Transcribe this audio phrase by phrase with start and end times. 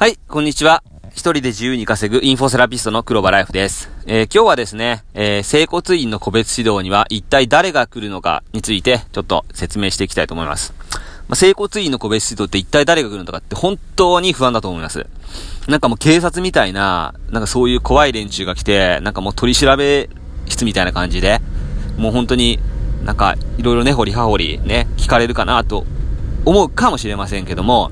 [0.00, 0.82] はい、こんにちは。
[1.10, 3.90] 一人で自由に稼ぐインフォセラピストの黒場ライフです。
[4.06, 10.72] えー、今日はですね、えー、整骨院の個別指導には一体誰が来るのかについてちょっと説明していきたいと思います。
[11.28, 15.04] まあ、整骨院の個別指導って一体誰が来るのかって本当に不安だと思います。
[15.68, 20.08] なんかもう警察みたいな、なんかそういう怖い連中が来て、なんかもう取り調べ
[20.46, 21.42] 室みたいな感じで、
[21.98, 22.58] もう本当に
[23.04, 25.84] なんかいろいろね、掘り葉掘りね、聞かれるかなと
[26.46, 27.90] 思うかもしれませんけども、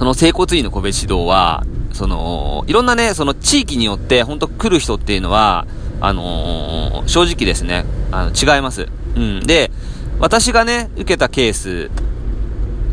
[0.00, 5.66] その整骨院の個別指導は、その、いろんなね、その地域によって、本当来る人っていうのは、
[6.00, 8.88] あのー、正直ですね、あの、違います。
[9.14, 9.40] うん。
[9.40, 9.70] で、
[10.18, 11.90] 私がね、受けたケース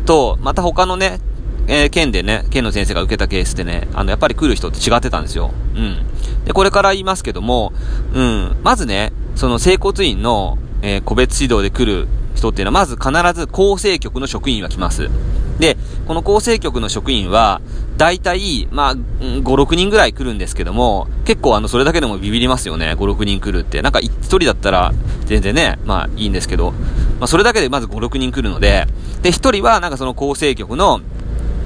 [0.04, 1.18] と、また他のね、
[1.66, 5.52] えー、県でね、県の先生が受けたケースでね、あの、やっぱり来る人って違ってたんですよ。
[5.76, 6.44] うん。
[6.44, 7.72] で、これから言いますけども、
[8.12, 12.06] うん、まずね、その整骨院の、えー、個別指導で来る
[12.38, 15.10] 人っていうのは、まず必ず構成局の職員が来ます。
[15.58, 17.60] で、この構成局の職員は、
[17.96, 22.94] 大体、まあ、5、6人ぐらい来るんですけども、結構あの、それだけでもビビりますよね。
[22.96, 23.82] 5、6人来るって。
[23.82, 24.94] なんか1人だったら、
[25.26, 26.70] 全然ね、まあいいんですけど、
[27.18, 28.86] まあそれだけでまず5、6人来るので、
[29.22, 31.00] で、1人はなんかその構成局の、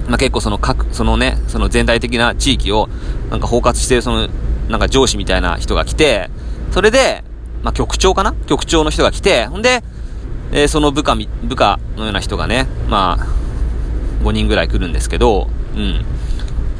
[0.09, 2.89] まあ結構その各、そのね、その全体的な地域を、
[3.29, 4.27] なんか包括してるその、
[4.69, 6.31] なんか上司みたいな人が来て、
[6.71, 7.23] それで、
[7.61, 8.33] まあ局長かな？
[8.47, 9.83] 局長の人が来て、ほんで、
[10.53, 16.05] え、その部下、部下のような人がね、まあ、5人ぐらい来るんですけど、うん。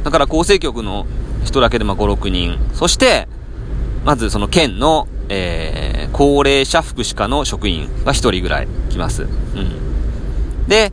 [0.04, 1.06] だから構成局の
[1.44, 2.58] 人だけでまあ5、6人。
[2.72, 3.26] そして、
[4.04, 9.22] まずその県の、えー、高齢者福祉課の職員が1人ぐらい来ます。
[9.22, 10.68] うん。
[10.68, 10.92] で、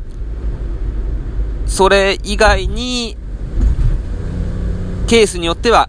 [1.67, 3.15] それ以外に、
[5.07, 5.87] ケースによっては、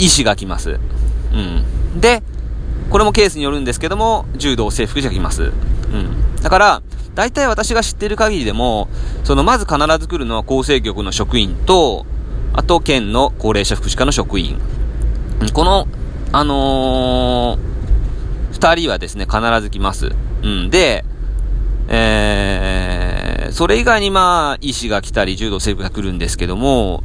[0.00, 0.80] 医師が来ます。
[1.32, 2.00] うん。
[2.00, 2.22] で、
[2.90, 5.52] これもケースによるんですけども、柔道制服者が来ます。
[5.92, 6.42] うん。
[6.42, 6.82] だから、
[7.14, 8.88] 大体私が知ってる限りでも、
[9.24, 12.06] その、まず必ず来るのは厚生局の職員と、
[12.52, 14.58] あと、県の高齢者福祉課の職員。
[15.52, 15.88] この、
[16.32, 20.10] あのー、二人はですね、必ず来ます。
[20.42, 20.70] うん。
[20.70, 21.04] で、
[21.88, 27.04] えー、それ以外にまあ、医師が来たり、柔道整復が来るんですけども、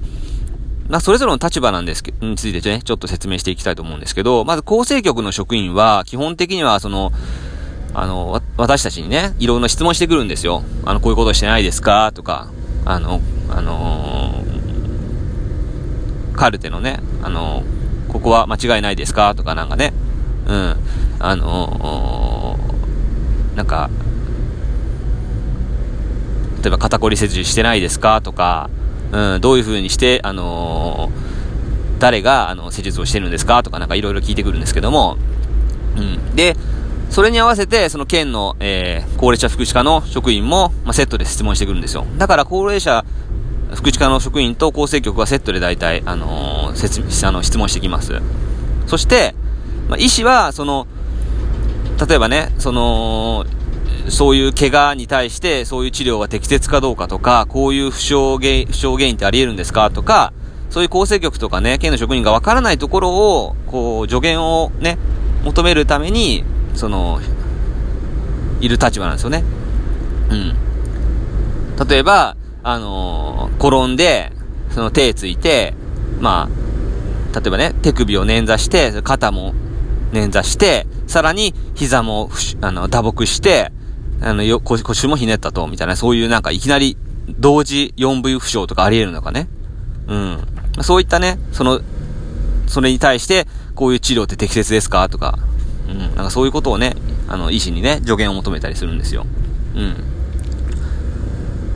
[0.89, 7.11] まあ、それぞれの立場なんですけど、についてね、ちょっと説明していきたいと思うんですけど、まず、厚生局の職員は、基本的には、その、
[7.93, 10.63] あの、私たちにね、いろんな質問してくるんですよ。
[10.85, 12.11] あの、こういうことしてないですか？
[12.13, 12.47] とか、
[12.85, 13.19] あの、
[13.49, 19.35] あのー、カルテのね、あのー、ここは間違いないですか？
[19.35, 19.93] とかなんかね、
[20.47, 20.75] うん、
[21.19, 23.89] あのー、なんか、
[26.61, 28.21] 例えば肩こり切除してないですか？
[28.21, 28.69] とか、
[29.11, 31.11] うん、どういう風にして、あの
[31.99, 33.63] 誰が、あの、施術をしてるんですか？
[33.63, 35.17] とかなんかいろいろ聞いてくるんですけども、
[35.97, 36.35] うん。
[36.35, 36.55] で、
[37.11, 42.05] それに合わせて、その県の、えー、高齢者福祉課の職員も、まあ、セットで質問してくるんですよ。
[42.17, 43.03] だから高齢者
[43.75, 48.13] 福祉課の職員と厚生局はセットで大体、あのー、説あの質問してきます。
[48.87, 49.35] そして、
[49.89, 50.87] まあ、医師は、その、
[52.07, 53.45] 例えばね、その、
[54.07, 60.31] そういう怪我に対して、そういう治療は適切かどうかとか、こういう負傷原負傷原因ってあり得るんですかとか、
[60.69, 64.97] そういう厚生局とかね、県の職員がわからないところを、こう、助言をね、
[65.43, 66.45] 求めるために、
[66.75, 67.19] その、
[68.59, 69.43] いる立場なんですよね。
[70.29, 71.87] うん。
[71.87, 74.31] 例えば、あのー、転んで、
[74.69, 75.73] その手ついて、
[76.19, 76.47] ま
[77.33, 79.53] あ、例えばね、手首を捻挫して、肩も
[80.11, 82.29] 捻挫して、さらに膝も、
[82.61, 83.71] あの、打撲して、
[84.21, 86.97] あの、よ、腰もひねったと、みたいな、そういうなんかいきなり、
[87.39, 89.47] 同時 4V 負傷とかあり得るのかね。
[90.07, 90.37] うん。
[90.81, 91.81] そういったね、その、
[92.67, 95.09] それに対して、こういう治療って適切ですか？
[95.09, 95.39] とか、
[95.91, 96.95] うん、なんかそういうことをね、
[97.27, 99.25] あの、医師にね、助言を求めたりするんですよ。
[99.75, 99.95] うん。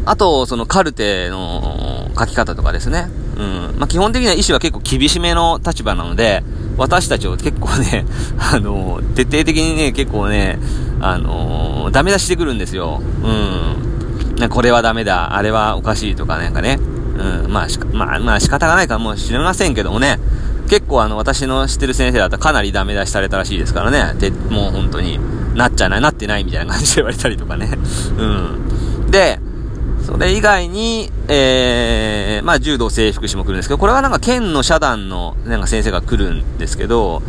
[0.05, 3.07] あと、そのカルテの書き方とかですね。
[3.37, 3.75] うん。
[3.77, 6.43] まあ、基本的には医師は結構厳しめの立場なので、
[6.77, 8.05] 私たちを結構ね、
[8.37, 10.59] あの、徹底的にね、結構ね、
[11.01, 13.01] あの、ダメ出してくるんですよ。
[13.23, 14.49] うん。
[14.49, 16.79] これはダメだ、あれはおかしいとかなんかね。
[17.43, 17.51] うん。
[17.51, 20.19] まあ、しか、まあ、まあ仕方がないかもしれませんけどもね。
[20.69, 24.13] 結構あの、私の知ってる先生だったらかなりダメ出しされたらしいですからね。
[24.19, 25.19] で、もう本当に、
[25.55, 27.71] なっちゃない、なってないみたいな感じで言われたりとかね。
[28.19, 29.09] うん。
[29.09, 29.39] で、
[30.05, 37.23] それ以外に、えー、まあ、柔道整復師も来るんですけど、これはなんか県の社団の、なんか先生が来るんですけど、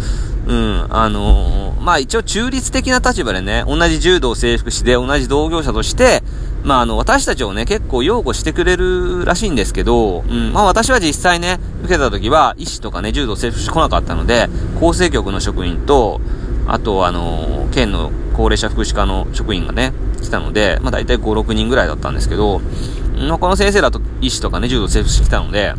[0.46, 6.22] うん、あのー、まあ、一応中立的な立場でね、同じ柔道整復師で同じ同業者として、
[6.66, 14.48] まあ、あの、私たちをね、結構擁護してくれるらしいんですけど、うん、まあ、私は実際ね、受けた時は、医師とかね、柔道整復師来なかったので、
[14.82, 16.20] 厚生局の職員と、
[16.66, 25.74] あと、あのー、県の高齢者福祉課の職員がね、来たので、まあ大体5、6人ぐらいだったんですけど、うこの先生だと医師とかね、柔道制服してきたので、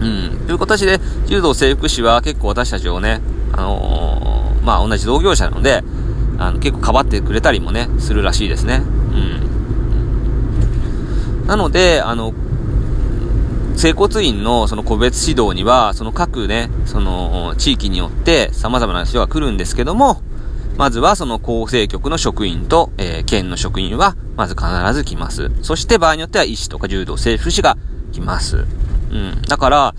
[0.00, 0.46] うん。
[0.48, 3.20] という形で、柔道制服士は結構私たちをね、
[3.52, 5.84] あのー、まあ、同じ同業者なので、
[6.38, 8.82] あの、結構かばってくれたりもね、するらしいですね。
[9.12, 9.47] うん。
[11.48, 12.34] なので、あの、
[13.74, 20.20] 整骨院のその個別指導には、その各ね、その地域によって様々な人が来るんですけども、
[20.76, 25.50] まずはその厚生局の職員と、えー、県の職員は、まず必ず来ます。
[25.62, 27.78] そして場合によっては医師とか柔道整復師が
[28.12, 28.58] 来ます。
[28.58, 28.60] う
[29.16, 29.40] ん。
[29.48, 29.94] だから、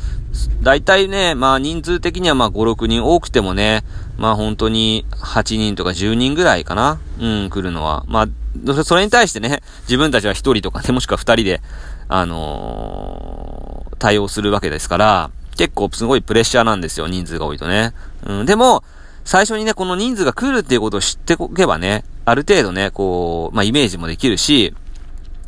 [0.61, 3.83] 大体ね、まあ人数的にはまあ5、6人多くてもね、
[4.19, 6.99] まあ本当に8人とか10人ぐらいかな。
[7.19, 8.03] うん、来るのは。
[8.07, 11.61] まあ、それに対してね、自分たちは1人とかね、もしくは2人で、
[12.09, 17.93] あのー、対応するわけですから、結構すごいプレッシャーなんですよ、人数が多いとね。
[18.25, 18.83] うん、でも、
[19.23, 24.73] 最初にね、この人数が来るっていうことを知っておけばね、ある程度ね、こう、まあ、イメージもできるし、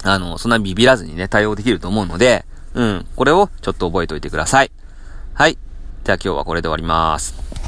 [0.04, 4.72] あの、そんなビビらずにね、対応できると思うので、うん、これをちょっと覚えておいてください。
[5.34, 5.58] はい。
[6.04, 7.61] では今日はこれで終わります。